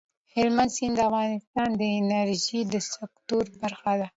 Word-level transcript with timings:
هلمند 0.33 0.71
سیند 0.75 0.95
د 0.97 0.99
افغانستان 1.09 1.69
د 1.75 1.81
انرژۍ 1.97 2.61
د 2.73 2.75
سکتور 2.93 3.43
برخه 3.61 3.93
ده. 3.99 4.07